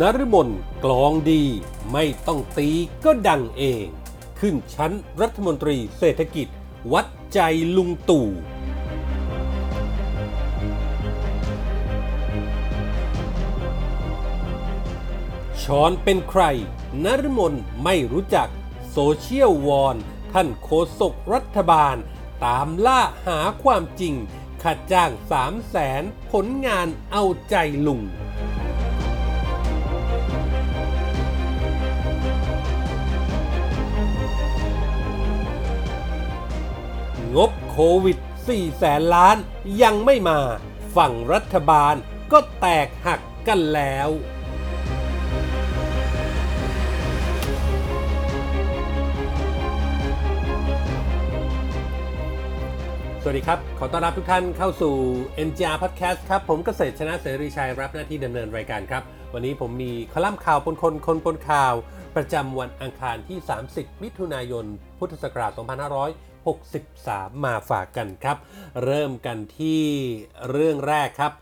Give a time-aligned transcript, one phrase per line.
[0.00, 0.48] นรมน
[0.84, 1.42] กลองดี
[1.92, 2.68] ไม่ต้องตี
[3.04, 3.86] ก็ดังเอง
[4.40, 6.48] ขึ้นชั้นรัฐมนตรีเศรษฐกิจ
[6.92, 7.38] วัดใจ
[7.76, 8.28] ลุงตู่
[15.62, 16.42] ช้อนเป็นใคร
[17.04, 17.54] นรมน
[17.84, 18.48] ไม่รู้จัก
[18.90, 19.96] โซเชียลวอน
[20.32, 21.96] ท่านโฆษกรัฐบาล
[22.44, 24.14] ตามล่าหาความจริง
[24.62, 27.56] ขัดจ้างสามแสนผลงานเอาใจ
[27.88, 28.02] ลุง
[37.36, 38.18] งบโควิด
[38.48, 39.36] 4แสนล้าน
[39.82, 40.38] ยังไม่มา
[40.96, 41.94] ฝั่งรัฐบาล
[42.32, 44.10] ก็แตกหักกันแล้ว
[53.24, 54.94] สวัสดีครับ ขอต้อนรับทุกท่านเข้าสู่
[55.48, 59.02] NGR Podcast ครับ ผมเกษตรชนะเสรีชัยรับหน้าที่ดำเนินรายการครับ
[59.34, 61.74] วันนี้ผมมีคอลัมน์ข่าวปนคนคนปนข่าว
[62.16, 63.38] ประจำวันอังคารที่
[63.70, 64.66] 30 มิถุนายน
[64.98, 68.36] พุทธศักราช 2500 63 มาฝากกันครับ
[68.84, 69.82] เริ่มกันที่
[70.50, 71.32] เรื่องแรกครับ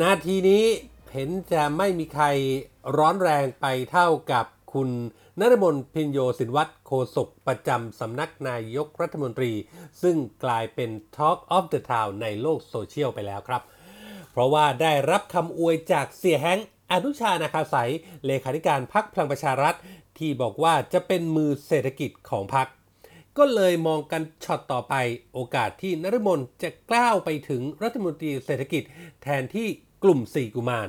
[0.00, 0.64] นาทีนี้
[1.12, 2.26] เห็นจะไม่มีใคร
[2.96, 4.90] ร้อนแรงไปเท่ากับคุณ
[5.40, 9.52] นรมนพินโยสินวัตรโฆษกประจำสำนักนายกรัฐมนตรี
[10.02, 13.62] ซึ่งกลายเป็น Talk of the Town ในโลกโซเชียลไปแล้วครับ
[14.30, 17.90] เพราะว่าได้รับคำอวยจากเสี่ยแฮงค์อนุชานาคาศัย
[18.26, 19.74] เลขาธิการพรรคพลังประชารัฐ
[20.18, 22.68] ที่บอกว่าจะเป็นมือเศรษฐกิจของพรรค
[23.38, 24.94] ก็เลยมองกันช็อตต่อไป
[25.32, 28.82] โอกาสที่นฤมลจะก้าวไปถึงรัฐมนตรีเศรษฐกิจ
[29.22, 29.68] แทนที่
[30.02, 30.88] กลุ่มสี่กุมาร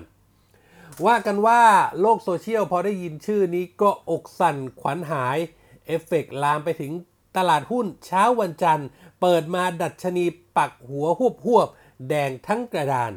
[1.05, 1.61] ว่ากันว่า
[2.01, 5.38] โลกโซเชียลพอได้ยินชื่อนี้ก็อกสั่นขวัญหาย
[5.85, 6.91] เอฟเฟกต์ลามไปถึง
[7.38, 8.88] ตลาดหุ้นเช้าวันจันทร์
[9.21, 10.25] เปิดมาดัชนี
[10.57, 11.67] ปักหัวหวบหวบ
[12.09, 13.11] แดงทั้งกระดาน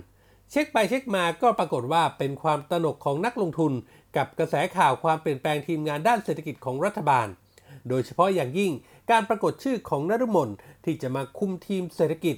[0.51, 3.73] เช็คไปเช็คมาก็ปรากฏว่าเป็นความตนกของนักลงทุน
[4.17, 7.27] กับกระแสข่าวความเปลี่ยนแปลงทีมงานด้านเศรษฐกิจของรัฐบาล
[7.89, 8.73] โดยเฉพาะอย่างยิ่ง
[9.11, 10.49] การปรากฏชื่อของนฤมล
[10.85, 12.37] ที่จะมาคุมทีมเศรษฐกิจ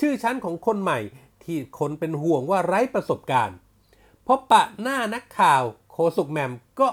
[0.00, 0.98] ชื่อชั้นของคนใหม่
[1.44, 3.56] ที่คนเป็นห่วงว่าไร้ประสบการณ์
[4.26, 6.88] พบปะหน้านักข่าวโคสุกแหมมก็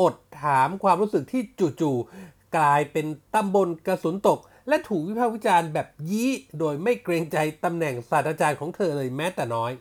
[0.00, 1.42] อดถามความรู้สึกที่
[1.80, 9.72] จู่ๆกลายเป็นตำบลกระสุนตก และถูกวิพากษ์วิจารณ์แบบยี้โดยไม่เกรงใจตำแหน่งศาสตราจารย์ของเธอเลยแม้แต่น้อย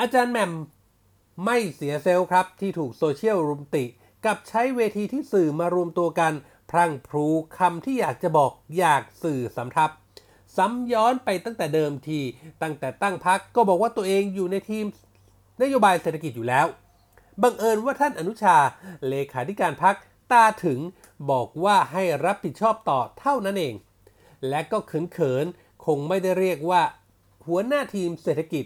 [0.00, 0.52] อาจารย์แหม่ม
[1.44, 3.84] ไม่เสียเซลล์ครับที่ถูกโซเชียลรุมติ
[4.24, 6.32] กับใช้เวทีที่สื่อมารวมตัวกัน
[6.70, 7.26] พรั่งพรู
[7.58, 9.90] คำที่อยากจะบอกอยากสื่อสำทับ
[10.56, 12.20] ซ้ำย้อนไปตั้งแต่เดิมที
[12.62, 14.86] ตั้งแต่ตั้งพักก็บอกว่าตัวเองอยู่ในทีม
[15.62, 16.66] นโยบายเศรษฐกิจอยู่แล้ว
[17.42, 18.56] บังเอิญว่าท่านอนุชา
[19.08, 19.96] เลขาธิการพัก
[20.32, 20.80] ตาถึง
[21.30, 23.74] บอกว่าให้รับผิดชอบต่อเท่านั้นเอง
[24.48, 26.82] และก็เขินๆ คงไม่ได้เรียกว่า
[27.46, 28.64] หัวหน้าทีมเศรษฐกิจ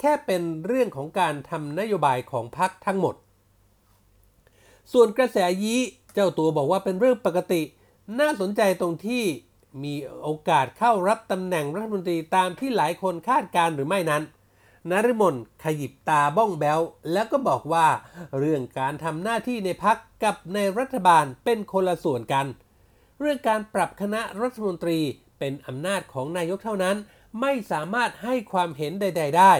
[0.00, 3.14] แค่เป็นเรื่องของการทำนโยบายของพักทั้งหมด
[4.92, 5.80] ส่วนกระแสยี้
[6.14, 7.62] เจ้าตัวบอกว่าเป็นเรื่องปกติ
[8.20, 9.24] น่าสนใจตรงที่
[9.84, 14.22] มีโอกาสเข้ารับตำแหน่งรัฐมนตรีตามที่หลายคนคาดการ์หรือไม่นั้น
[14.90, 15.34] นฤมล
[15.64, 16.80] ขยิบตาบ้องแบว
[17.12, 17.86] แล้วก็บอกว่า
[18.38, 22.46] เรื่องการทำหน้าที่ในพักกับในรัฐบาลเป็นคนละส่วนกัน
[23.20, 24.98] เรื่องการปรับคณะรัฐมนตรี
[25.38, 26.96] เป็นอำนาจของนายกเท่านั้น
[27.40, 29.52] ไม่สามารถให้ความเห็นใด ๆ ได้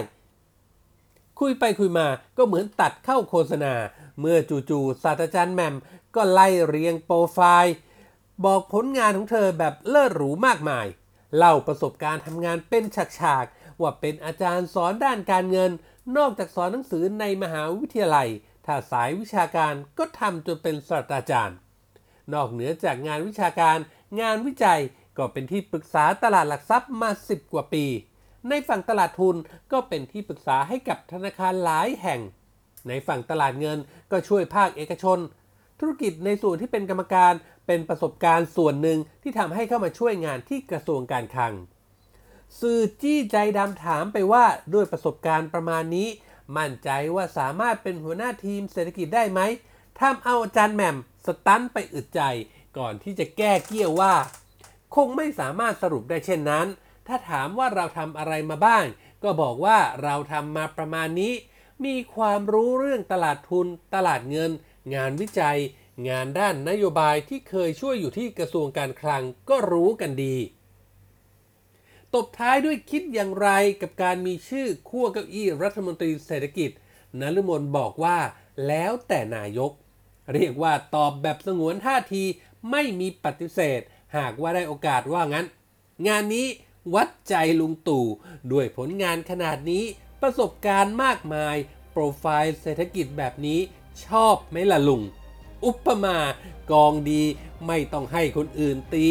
[1.39, 2.07] คุยไปคุยมา
[2.37, 3.73] ก็เหมือนตัดเข้าโฆษณา
[4.19, 4.37] เมื่อ
[4.69, 5.75] จู่ๆศาสตราจารย์แหม่ม
[6.15, 7.75] ก็ไล่เรียงโปรไฟล์
[8.45, 10.87] บอกผลงานของเธอแบบเลิศหรูมากมาย
[11.37, 12.83] เล่าประสบการณ์ทำงานเป็น
[13.19, 15.71] ฉากๆ ว่าเป็นอาจารย์สอนด้านการเงิน
[16.17, 18.29] นอกจากสอนหนังสือในมหาวิทยาลัย
[18.65, 21.57] ถ้าสายวิชาการก็ทำจนเป็นศาสตราจารย์
[22.33, 23.77] นอกเหนือจากงานวิชาการ
[24.21, 24.81] งานวิจัย
[25.17, 27.85] ก็เป็นที่ปรึกษาตลาดหลักทรัพย์มา 10 กว่าปี
[28.49, 29.35] ในฝั่งตลาดทุน
[29.71, 32.21] ก็เป็นที่ปรึกษาให้กับธนาคารหลายแห่ง
[32.87, 33.77] ในฝั่งตลาดเงิน
[34.11, 35.19] ก็ช่วยภาคเอกชน
[35.81, 37.33] ธุรกิจในส่วนที่เป็นกรรมการ
[37.67, 41.53] เป็นประสบการณ์ส่วนหนึ่งที่ทำให้เข้ามาช่วยงานที่กระทรวงการคลัง
[42.59, 46.07] สื่อจี้ใจดำถามไปว่าด้วยประสบการณ์ประมาณนี้
[46.57, 49.41] มั่นใจว่าสามารถเป็นหัวหน้าทีมเศรษฐกิจได้ไหม
[49.99, 52.21] ทำเอาอาจารย์แหม่มสตันไปอึดใจ
[52.77, 54.13] ก่อนที่จะแก้เกี้ยวว่า
[54.95, 56.67] คงไม่สามารถสรุปได้เช่นนั้น
[57.07, 58.85] ถ้าถามว่าเราทำอะไรมาบ้าง
[59.23, 61.33] ก็บอกว่าเราทำมาประมาณนี้
[61.85, 64.51] มีความรู้เรื่องตลาดทุน ตลาดเงิน
[64.95, 65.59] งานวิจัย
[66.09, 70.37] งานด้านนโยบายที่เคยช่วยอยู่ที่กระทรวงการคลังก็รู้กันดี
[72.13, 73.49] ตบท้ายด้วยคิดอย่างไร
[73.81, 76.71] กับการมีชื่อขั้วเก้าอี้รัฐมนตรีเศรษฐกิจ
[77.19, 78.17] นฤมลบอกว่า
[78.67, 79.71] แล้วแต่นายก
[80.33, 82.23] เรียกว่าตอบแบบสงวนท่าที
[82.71, 83.81] ไม่มีปฏิเสธ
[84.17, 85.45] หากว่าได้โอกาสว่างั้น
[86.07, 86.47] งานนี้
[86.95, 88.05] วัดใจลุงตู่
[88.51, 89.83] ด้วยผลงานขนาดนี้
[90.21, 91.55] ประสบการณ์มากมาย
[91.91, 93.59] โปรไฟล์เศรษฐกิจแบบนี้
[94.05, 95.01] ชอบไหมล่ะลุง
[95.65, 96.17] อุปมา
[96.71, 97.21] กองดี
[97.67, 99.05] ไม่ต้องให้คนอื่นตี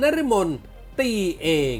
[0.00, 0.48] นริมน
[0.98, 1.10] ตี
[1.42, 1.78] เอง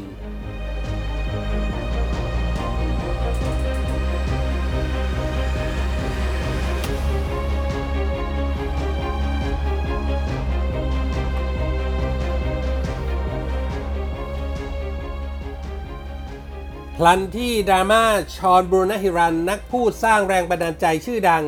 [17.03, 18.03] พลันที่ดราม่า
[18.37, 21.45] ชอนบรูนฮิรันนักพูดสร้างแรงบันดาลใจชื่อดัง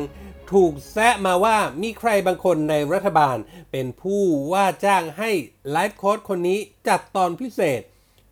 [0.53, 3.37] ถูกแซะมาว่ามีใครบางคนในรัฐบาล
[3.71, 4.21] เป็นผู้
[4.51, 5.31] ว่าจ้างให้
[5.69, 7.81] ไลฟ์โค้ดคนนี้จัดตอนพิเศษ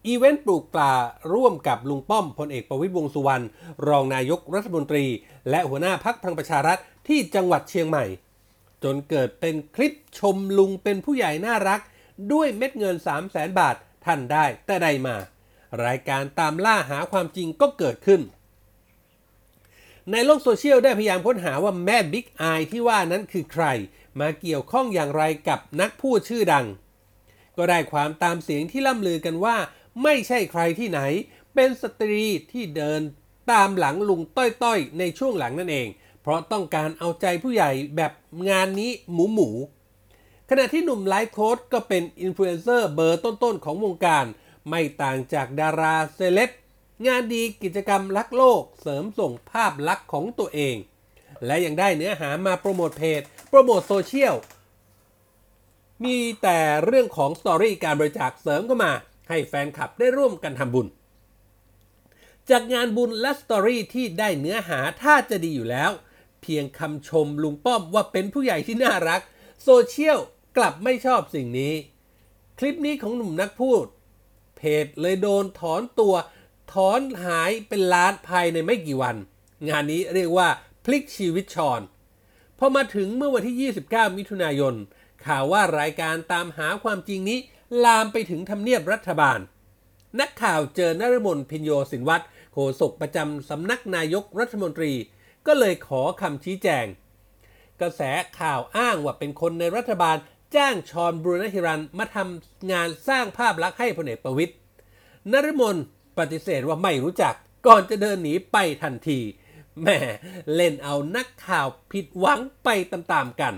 [0.08, 0.94] อีเวนต์ปลูกปลา
[1.34, 3.46] ร่วมกับลุงป้อมพลเอกประวิตรวงสุวรรณ
[3.88, 5.06] รองนายกรัฐมนตรี
[5.50, 8.06] และหัวหน้าพักพลังประชารัฐที่จังหวัดเชียงใหม่
[8.84, 11.82] จนเกิดเป็นคลิปชมลุงเป็นผู้ใหญ่น่ารัก
[12.32, 13.76] ด้วยเม็ดเงิน 3 0 0แสนบาท
[14.06, 15.16] ท่านได้แต่ใดมา
[15.86, 18.22] รายการตามล่าหาความจริงก็เกิดขึ้น
[20.12, 23.66] ในโลกโซเชียลได้พยายามค้นหาว่าแม่บิ๊กไอที่ว่านั้นคือใคร
[24.20, 26.66] มาเกี่ยวข้องอย่างไรกับนักพูดชื่อดัง
[27.58, 29.58] ก็ได้ความตามเสียงที่ล่ำลือกันว่า
[30.04, 31.02] ไม่ใช่ใครที่ไหน
[31.54, 33.02] เป็นสตรีที่เดิน
[33.52, 35.88] ตามหลังลุงต้อยๆ ในช่วงหลังนั่นเอง
[36.22, 38.12] เพราะต้องการเอาใจผู้ใหญ่แบบ
[38.50, 39.50] งานนี้หมูหมู
[40.50, 44.26] ขณะที่หนุ่ม life coach ก็เป็นอินฟลูเอนเซอร์เบอร์ต้นๆของวงการ
[44.70, 46.52] ไม่ต่างจากดาราเซเลบ
[47.08, 50.76] งานดีกิจกรรมรักโลกเสริมส่งภาพลักษณ์ของตัวเอง
[51.46, 54.36] และยังได้เนื้อหามาโปรโมทเพจ โปรโมทโซเชียล
[56.06, 58.92] มีแต่เรื่องของ story การบริจาคเสริมเข้ามา
[59.30, 60.88] ให้แฟนคลับได้ร่วมกันทำบุญ
[62.50, 65.92] จากงานบุญและ story ที่ได้เนื้อหาถ้าจะดีอยู่แล้ว
[66.42, 69.22] เพียงคำชมลุงป้อมว่าเป็นผู้ใหญ่ที่น่ารัก
[69.64, 70.20] โซเชียล
[70.58, 71.74] กลับไม่ชอบสิ่งนี้
[72.60, 73.86] คลิปนี้ของหนุ่มนักพูด
[74.58, 76.16] เพจเลยโดนถอนตัว
[76.72, 79.16] ถอนหายเป็นล้านภายในไม่กี่วัน
[79.70, 80.50] งานนี้เรียกว่า
[80.86, 81.82] พลิกชีวิตชอน
[82.60, 84.76] พอมาถึงเมื่อวันที่ 29 มิถุนายน
[85.26, 87.40] ข่าวว่ารายการตามหาความจริงนี้
[87.84, 89.40] ลามไปถึงทำเนียบรัฐบาล
[90.20, 94.94] นักข่าวเจอนรมนพินโยสินวัตรโฆษกประจำสำนักนายกรัฐมนตรี
[95.48, 96.86] ก็เลยขอคำชี้แจง
[97.82, 98.02] กระแส
[98.40, 100.18] ข่าวอ้างว่าเป็นคนในรัฐบาล
[100.56, 104.54] จ้างชอนบรูนฮิรันมาทำงานสร้างภาพลักษณ์ให้พลเอกประวิตย
[105.32, 105.78] นรมน
[106.20, 107.36] ปฏิเสธว่าไม่รู้จัก
[107.68, 109.20] ก่อนจะเดินหนีไปทันที
[109.82, 110.00] แหม่
[110.56, 113.56] เล่นเอานักข่าวผิดหวังไปตามๆกัน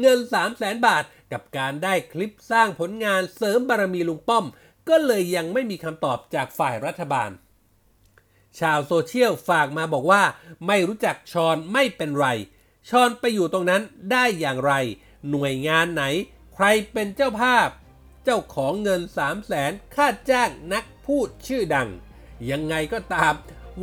[0.00, 4.44] เงิน 3 0 0แสนบาทกับการได้คลิปสร้างผลงานเสริมบารมีลุงป้อม
[4.88, 7.30] ก็เลยยังไม่มีคำตอบจากฝ่ายรัฐบาล
[8.58, 10.22] ชาวโซเชียลฝากมาบอกว่า
[10.66, 12.28] ไม่รู้จักชอนไม่เป็นไร
[12.88, 14.72] ชอนไปอยู่ตรงนั้นได้อย่างไร
[15.30, 16.04] หน่วยงานไหน
[16.54, 17.68] ใครเป็นเจ้าภาพ
[18.24, 21.88] เจ้าของเงิน 3 0 0แสนค่าจ้างนัก พูดชื่อดัง
[22.50, 23.34] ยังไงก็ตาม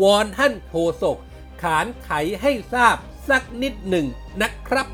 [0.01, 1.17] วอนท่านโทศก
[1.63, 2.11] ขานไข
[2.41, 2.97] ให้ทราบ
[3.29, 4.07] สักนิดหนึ่ง
[4.41, 4.87] นะครับ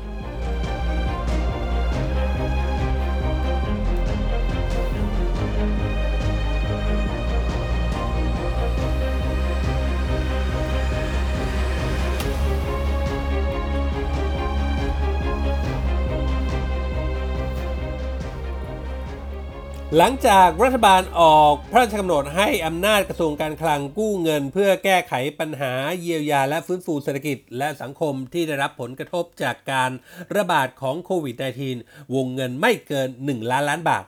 [19.98, 29.90] หลังจากรัฐบาลออกพระราชกำหนดให้อำนาจกระทรวงการคลังกู้เงิน เพื่อแก้ไขปัญหาเยียวยาและฟื้นฟูเศรษฐกิจ และสังคมที่ได้รับผลกระทบจากการ
[30.36, 31.36] ระบาดของโควิด
[31.74, 34.04] -19 วงเงินไม่เกิน 1 ล้านล้านบาท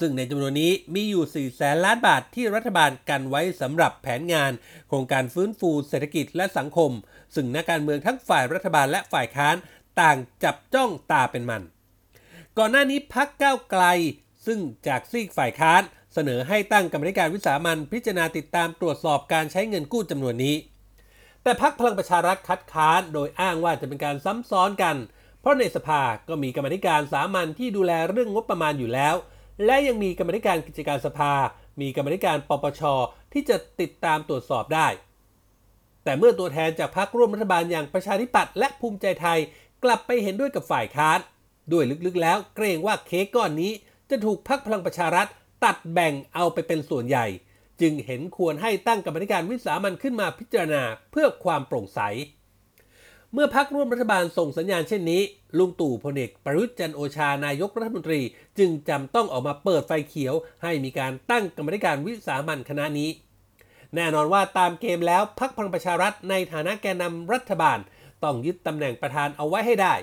[0.00, 4.52] ซึ่งในจำนวนนี้มีอยู่ 4 แสนล้านบาทที่รัฐบาลกันไว้สำหรับแผนงาน
[4.88, 6.90] โครงการฟื้นฟูเศรษฐกิจและสังคม
[7.34, 9.56] ซึ่งนักการเมืองทั้งฝ่ายรัฐบาลและฝ่ายค้าน
[10.00, 11.62] ต่างจับจ้องตาเป็นมัน
[12.58, 13.84] ก่อนหน้านี้พักก้าวไกล
[14.46, 15.82] ซึ่งจากซีกฝ่ายค้าน
[16.14, 20.56] เสนอให้ตั้งกรรมธิการวิสามันพิจารณาติดตามตรวจสอบการใช้เงินกู้จำนวนนี้
[21.42, 24.96] แต่พักพลังประชารัฐคัดค้านโดยอ้างว่าจะเป็นการซ้ำซ้อนกัน
[25.40, 29.14] เพราะในสภาก็มีกรรมธิการสามัญที่ดูแลเรื่องงบประมาณอยู่แล้ว
[29.64, 31.32] และยังมีกรรมธิการกิจการสภา
[31.80, 32.82] มีกรรมธิการปปช
[33.32, 34.88] ที่จะติดตามตรวจสอบได้
[36.04, 39.38] แต่เมื่อตัวแทนจากพรรคร่วมรัฐบาลอย่างประชาธิปัตย์และภูมิใจไทย
[39.84, 41.18] กลับไปเห็นด้วยกับฝ่ายค้าน
[41.72, 43.72] ด้วยลึกๆแล้วเกรงว่าเค้กก้อนนี้
[44.10, 45.28] จะถูกพรรคพลังประชารัฐ
[45.64, 47.26] ตัดแบ่งเอาไปเป็นส่วนใหญ่
[47.80, 52.00] จึงเห็นควรให้ตั้งกรรมธิการวิสามันขึ้นมาพิจารณาเพื่อความโปร่งใส
[53.32, 55.22] เมื่อพักร่วมรัฐบาลส่งสัญญาณเช่นนี้
[55.58, 58.20] ลุงตู่พลเอกประยุทธ์จันทร์โอชานายกรัฐมนตรี
[58.58, 63.10] จึงจำต้องออกมาเปิดไฟเขียว ให้มีการตั้งกรรมธิการวิสามันคณะนี้
[63.94, 67.78] แน่นอนว่าตามเกมแล้วพักพลังประชารัฐในฐานะแกนนำรัฐบาล
[68.24, 69.94] ต้องยึดตำแหน่งประธานเอาไว้ให้ได้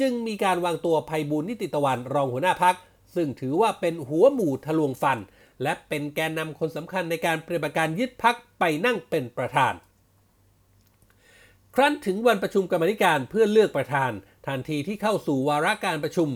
[0.00, 2.74] จึงมีการวางตัวภัยบูลนิติตะวันรองหัวหน้าพัก
[3.14, 5.18] ซึ่งถือว่าเป็นหัวหมู่ทะลวงฟัน
[5.62, 9.74] และเป็นแกนนำคนสำคัญในการปฏิบัติการยึดพักไปนั่งเป็นประธาน
[11.74, 14.12] ครั้นถึงวันประชุมกรรมธิการเพื่อเลือกประธาน
[14.46, 16.28] ทันทีที่เข้าสู่วาระการประชุม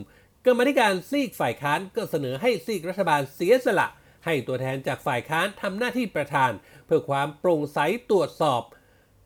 [0.46, 3.88] กรรมธิการซีกฝ่ายค้านก็เสนอให้ซีกรัฐบาลเสียสละ
[4.24, 6.50] ให้ตัวแทนจากฝ่ายค้านทำหน้าที่ประธาน
[6.86, 7.78] เพื่อความโปร่งใส
[8.10, 8.62] ตรวจสอบ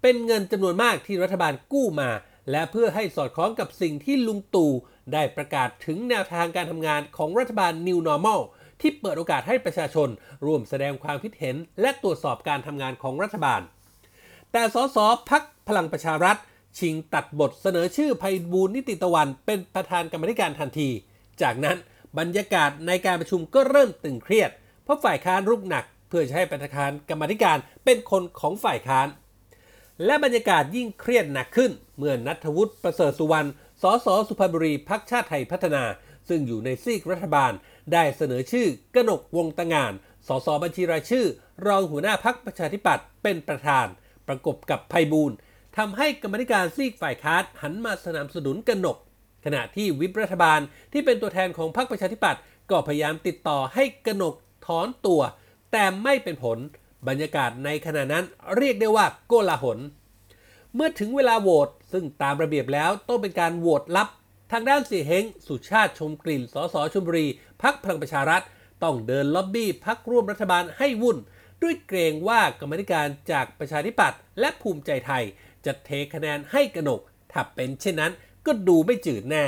[0.03, 2.11] เป็นเงินจำนวนมากที่รัฐบาลกู้มา
[2.51, 4.73] และเพื่อให้สอดคล้องกับสิ่งที่ลุงตู่
[5.15, 8.41] ได้ประกาศถึงแนวทางการทำงานของรัฐบาล New Normal
[8.81, 10.09] ที่เปิดโอกาสให้ประชาชน
[10.47, 13.61] ร่วมแสดงความคิดเห็น และตรวจสอบการทำงานของรัฐบาล
[14.53, 14.99] แต่สส
[15.31, 16.37] พักพลังประชารัฐ
[16.79, 20.89] ชิงตัดบทเสนอชื่อภัยบูลนิติตะวัน เป็นประธานกรรมธิการทันที
[21.43, 21.77] จากนั้น
[22.19, 24.51] บรรยากาศในการประชุมก็เริ่มตึงเครียด
[24.85, 29.09] เพราะฝ่ายค้านรุกหนัก เพื่อจะให้ประธานกรรมธิการเป็นคนของฝ่ายค้าน
[30.05, 33.49] และบรรยากาศยิ่งเครียดหนักขึ้น เมื่อนัทวุฒิประเสริฐสุวรรณ
[33.83, 35.85] สสสุพรรณบุรีพักชาติไทยพัฒนา
[36.29, 37.53] ซึ่งอยู่ในซีกรัฐบาล
[37.93, 39.93] ได้เสนอชื่อกนกวงตะงาน
[40.29, 41.27] สสบัญชีรายชื่อ
[41.67, 43.87] รองหัวหน้าพักประชาธิปัตย์เป็นประธาน
[44.29, 45.33] ประกบกับไพบูล
[45.77, 48.97] ทำให้กรรมธิการซีกฝ่ายค้านหันมาสนับสนุนกนก
[49.45, 50.61] ขณะที่วิปรัฐบาล
[50.93, 54.35] ที่เป็นตัวแทนของพรรคประชาธิปัตย์ก็พยายามติดต่อให้กนก
[54.67, 55.21] ถอนตัว
[55.73, 56.59] แต่ไม่เป็นผล
[57.09, 58.25] บรรยากาศในขณะนั้น
[58.57, 59.79] เรียกได้ว่าโกลาหล
[60.75, 64.09] เมื่อถึงเวลาโหวตซึ่งตามระเบียบแล้วต้องเป็นการโหวตลับ
[64.53, 67.27] ทางด้านเสียเฮงสุชาติชมกลิ่น สสชลบุรี
[67.63, 68.43] พักพลังประชารัฐ
[68.83, 71.19] ต้องเดินล็อบบี้พักร่วมรัฐบาลให้วุ่น
[71.63, 75.25] ด้วยเกรงว่ากรรมธิการจากประชาธิปัตย์และภูมิใจไทย
[75.65, 77.01] จะเทคะแนนให้กระหนก
[77.33, 78.13] ถ้าเป็นเช่นนั้น
[78.47, 79.45] ก็ดูไม่จืดแน่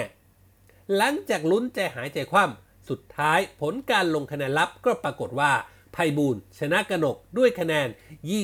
[0.97, 5.53] หลังจากลุ้นใจหายใจคว่ำสุดท้ายผลการลงคะแนนลับก็ปรากฏว่า
[5.93, 7.89] ไพบูลชนะกระหนกด้วยคะแนน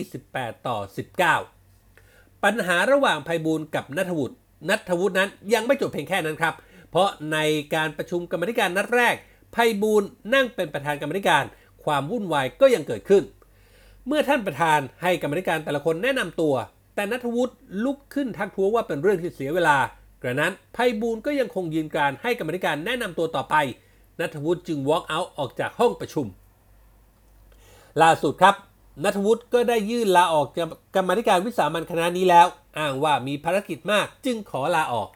[0.04, 0.78] 28 ต่อ
[1.22, 1.57] 19
[2.44, 4.34] ปัญหาระหว่างไพบูลกับนัทวุฒิ
[4.68, 6.54] นัทวุฒินั้นยังไม่จบเพียงแค่นั้นครับ
[6.90, 7.38] เพราะใน
[7.74, 9.14] การประชุมกรรมธิการนัดแรก
[9.52, 10.02] ไพบูล
[10.34, 11.44] นั่งเป็นประธานกรรมธิการ
[11.84, 13.22] ความวุ่นวายก็ยังเกิดขึ้น
[14.06, 16.54] เมื่อท่านประธานให้กรรมธิการแต่ละคนแนะนำตัว
[16.94, 17.54] แต่นัทวุฒิ
[17.84, 19.76] ลุกขึ้นทักท้วงว่าเป็นเรื่องที่เสียเวลา
[20.22, 23.54] กระนั้นไพบูลก็ยังคงยืนการให้กรรมธิการแนะนำตัวต่อไป
[24.20, 26.26] นัทวุฒิจึง walk out ออกจากห้องประชุม
[28.02, 28.54] ล่าสุดครับ
[29.04, 32.46] นัทวุฒิก็ได้ยื่นลาออกจากกรรมธิการวิสามันคณะนี้แล้ว
[32.78, 35.08] อ้างว่ามีภารกิจมากจึงขอลาออก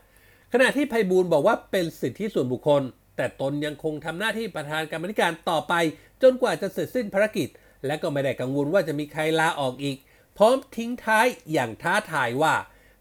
[0.53, 2.83] ขณะที่ไพบูลบอกว่าเป็นสิทธิส่วนบุคคล
[3.17, 5.75] แต่ตนยังคงทำหน้าที่ประธานกรรมธิการต่อไป
[6.23, 7.49] จนกว่าจะเสร็จสิ้นภารกิจ
[7.87, 9.97] และก็ไม่ได้กังวลว่าจะมีใครลาออกอีก
[10.39, 12.55] พร้อมทิ้งท้ายอย่างท้าทายว่า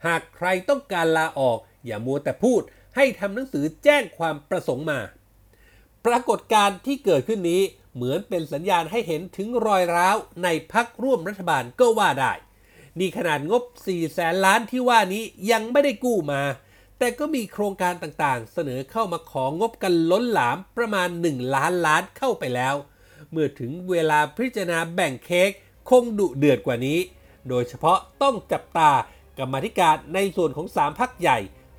[0.07, 2.61] หากใครต้องการลาออก อย่ามัวแต่พูด
[2.95, 4.99] ให้ทำหนังสือแจ้งความประสงค์มา
[6.05, 7.61] ปรากฏการณ์ที่เกิดขึ้นนี้
[7.95, 12.33] เหมือนเป็นสัญญาณให้เห็นถึงรอยร้าวในพักร่วมรัฐบาลก็ว่าได้
[12.99, 16.41] นี่ขนาดงบ 4 แสนล้านที่ว่านี้ยังไม่ได้กู้มา
[16.97, 22.75] แต่ก็มีโครงการต่างๆ เสนอเข้ามาของงบกันล้นหลามประมาณ 1 ล้านล้านเข้าไปแล้ว
[23.31, 25.49] เมื่อถึงเวลาพิจารณาแบ่งเค้ก
[25.89, 26.99] คงดุเดือดกว่านี้
[27.49, 28.91] โดยเฉพาะต้องจับตา
[29.37, 31.37] กรรมธิการในส่วนของ 3พักใหญ่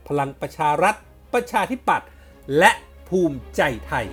[0.09, 0.95] พลังประชารัฐ
[1.33, 2.09] ประชาธิปัตย์
[2.59, 2.71] และ
[3.09, 4.07] ภูมิใจไทย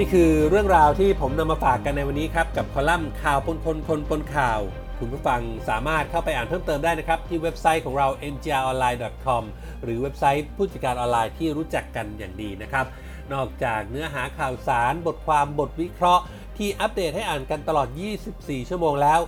[0.00, 4.60] นี่คือเรื่องราวที่ผมนำมาฝากกันในวันนี้ครับ กับคอลัมน์ข่าวปนคนคนปนข่าว
[4.98, 9.42] คุณผู้ฟังสามารถเข้าไปอ่านเพิ่มเติมได้นะครับ ที่เว็บไซต์ของเรา ngronline.com
[9.82, 12.86] หรือเว็บไซต์ผู้จัดการออนไลน์ที่รู้จักกันอย่างดีนะครับ
[13.32, 16.24] นอกจากเนื้อหาข่าวสาร บทความบทวิเคราะห์
[16.58, 17.88] ที่อัปเดตให้อ่านกันตลอด
[18.28, 19.20] 24 ชั่วโมงแล้ว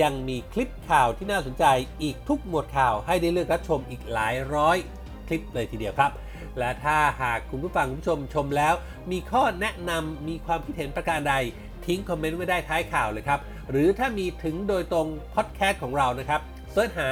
[0.00, 1.64] ยังมีคลิปข่าวที่น่าสนใจ
[2.02, 4.76] อีกทุกหมวดข่าวให้ได้เลือกรับชมอีกหลายร้อย
[5.28, 6.12] คลิปเลยทีเดียวครับ
[6.58, 8.74] และถ้าหากคุณผู้ฟังคุณผู้ชมชมแล้ว
[9.10, 11.34] มีข้อแนะนำมีความคิดเห็นประการใด
[11.86, 13.40] ทิ้งคอมเมนต์ไว้ได้ท้ายข่าวเลยครับ
[13.70, 16.40] หรือถ้ามีถึงโดยตรงพอดแคสต์ของเรานะครับ
[16.72, 17.08] search หา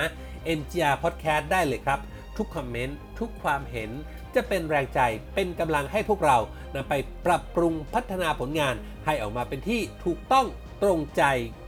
[0.59, 1.99] NGR Podcast ได้เลยครับ
[2.37, 3.91] ทุกคอมเมนต์ทุกความเห็น
[4.35, 5.01] จะเป็นแรงใจ
[5.35, 6.39] เป็นกำลังให้พวกเรา
[6.75, 6.95] นำไป
[7.27, 8.75] ปรับปรุงพัฒนาผลงาน
[9.07, 10.47] ให้ออกมาเป็นที่ถูกต้อง
[10.83, 11.23] ตรงใจ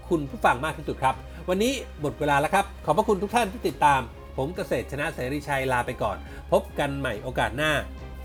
[0.09, 1.15] คุณผู้ฟังมากที่สุดครับ
[1.49, 4.01] วันนี้หมดเวลาแล้วครับ ขอบพระคุณทุกท่านที่ติดตาม
[4.37, 6.17] ผมเกษตรชนะเสรีชัยลาไปก่อน
[6.53, 7.73] พบกันใหม่โอกาสหน้า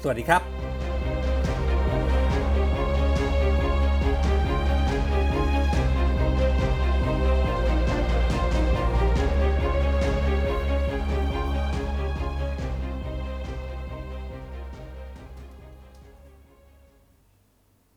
[0.01, 0.41] สวัสดีครับ